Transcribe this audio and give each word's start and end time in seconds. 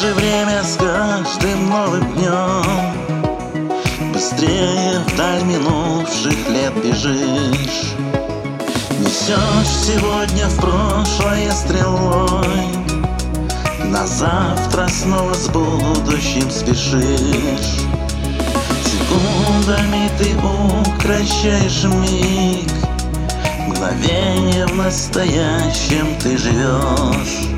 же 0.00 0.12
время 0.14 0.62
с 0.62 0.76
каждым 0.76 1.70
новым 1.70 2.12
днем. 2.14 2.92
Быстрее 4.12 5.00
вдаль 5.06 5.42
минувших 5.44 6.48
лет 6.50 6.74
бежишь. 6.84 7.94
Несешь 8.98 9.68
сегодня 9.68 10.48
в 10.48 10.56
прошлое 10.56 11.50
стрелой. 11.50 12.68
На 13.84 14.06
завтра 14.06 14.86
снова 14.88 15.32
с 15.32 15.48
будущим 15.48 16.50
спешишь. 16.50 17.80
Секундами 18.84 20.10
ты 20.18 20.34
укращаешь 20.94 21.84
миг. 21.84 22.70
Мгновение 23.66 24.66
в 24.66 24.74
настоящем 24.76 26.14
ты 26.20 26.36
живешь 26.36 27.55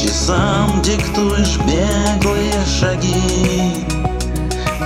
Часам 0.00 0.80
диктуешь 0.82 1.58
беглые 1.66 2.54
шаги. 2.78 3.84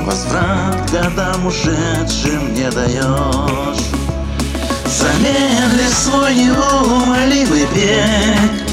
Возврат 0.07 0.91
годам 0.91 1.47
ушедшим 1.47 2.55
не 2.55 2.71
даешь. 2.71 3.85
Замедли 4.87 5.87
свой 5.93 6.35
неумолимый 6.35 7.67
бег. 7.75 8.67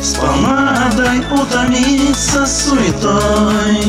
С 0.00 0.14
помадой 0.14 1.18
утомиться 1.30 2.46
суетой. 2.46 3.82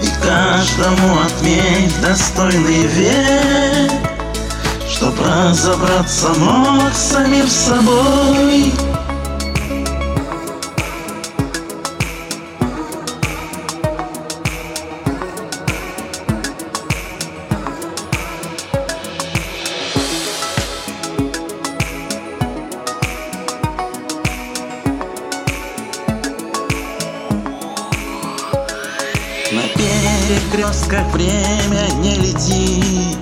И 0.00 0.08
каждому 0.22 1.18
отметь 1.20 2.00
достойный 2.00 2.86
век. 2.86 3.92
Чтоб 4.88 5.14
разобраться 5.20 6.28
мог 6.38 6.94
самим 6.94 7.48
собой 7.48 8.72
На 29.50 29.62
перекрестках 29.62 31.10
время 31.14 31.88
не 32.02 32.16
лети. 32.16 33.16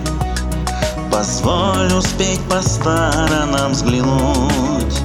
Позволь 1.08 1.92
успеть 1.96 2.41
по 2.48 2.60
сторонам 2.62 3.70
взглянуть. 3.70 5.00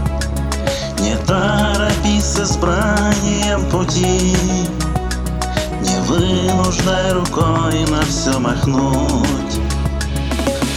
Не 1.00 1.16
торопись 1.28 2.24
с 2.24 2.40
избранием 2.40 3.70
пути. 3.70 4.36
Не 5.82 6.00
вынуждай 6.08 7.14
рукой 7.14 7.86
на 7.92 8.02
все 8.02 8.40
махнуть. 8.40 9.60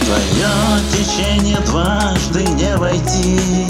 Твое 0.01 0.51
течение 0.93 1.57
дважды 1.61 2.43
не 2.43 2.77
войти 2.77 3.64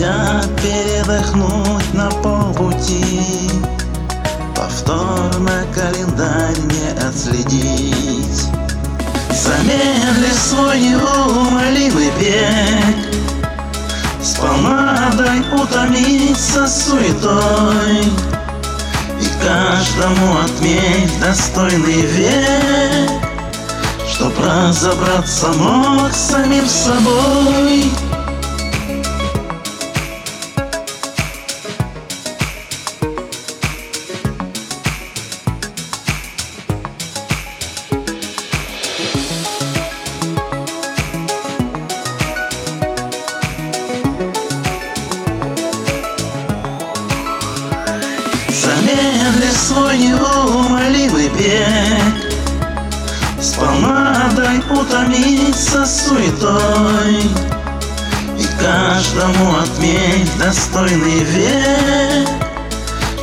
Нельзя 0.00 0.40
передохнуть 0.62 1.92
на 1.92 2.08
полпути. 2.22 3.50
Повторно 4.56 5.66
календарь 5.74 6.58
не 6.58 7.06
отследить. 7.06 8.46
Замедли 9.30 10.32
свой 10.32 10.80
неумолимый 10.80 12.10
бег. 12.18 13.14
С 14.22 14.36
помадой 14.36 15.40
утомиться 15.52 16.66
суетой. 16.66 18.00
И 19.20 19.44
каждому 19.44 20.38
отметь 20.38 21.20
достойный 21.20 22.06
век. 22.06 23.10
Чтоб 24.10 24.32
разобраться 24.38 25.48
мог 25.48 26.10
самим 26.14 26.66
собой 26.66 27.92
свой 49.70 49.98
неумолимый 49.98 51.28
бег 51.28 52.32
С 53.40 53.52
помадой 53.54 54.58
утомиться 54.68 55.86
суетой. 55.86 57.20
И 58.36 58.44
каждому 58.58 59.58
отметь 59.58 60.38
достойный 60.38 61.22
век 61.24 62.28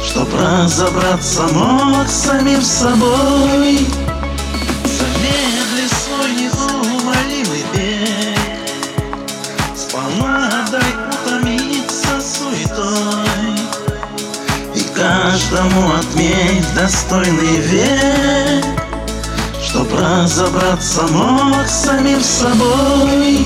Чтоб 0.06 0.30
разобраться 0.34 1.44
мог 1.54 2.08
самим 2.08 2.62
собой 2.62 3.86
каждому 15.38 15.94
отметь 15.94 16.74
достойный 16.74 17.58
век 17.58 18.66
Чтоб 19.64 19.88
разобраться 19.94 21.04
мог 21.12 21.68
самим 21.68 22.22
собой 22.22 23.46